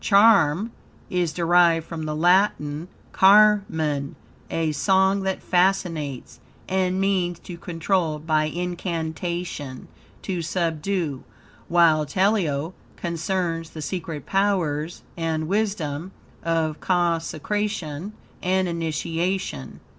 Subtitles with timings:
[0.03, 0.71] "Charm"
[1.11, 4.15] is derived from the Latin "carmen,"
[4.49, 9.87] a song that fascinates, and means to control by incantation,
[10.23, 11.23] to subdue;
[11.67, 19.81] while Teleo concerns the secret powers and wisdom of consecration and initiation.